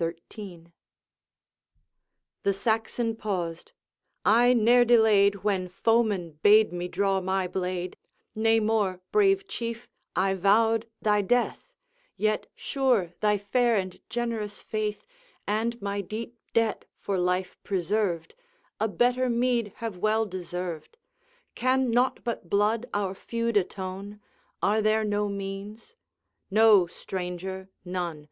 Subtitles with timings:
[0.00, 0.72] XIII.
[2.42, 3.70] The Saxon paused:
[4.24, 7.96] 'I ne'er delayed, When foeman bade me draw my blade;
[8.34, 9.86] Nay more, brave Chief,
[10.16, 11.70] I vowed thy death;
[12.16, 15.06] Yet sure thy fair and generous faith,
[15.46, 18.34] And my deep debt for life preserved,
[18.80, 20.96] A better meed have well deserved:
[21.54, 24.18] Can naught but blood our feud atone?
[24.60, 25.94] Are there no means?''
[26.50, 28.28] No, stranger, none!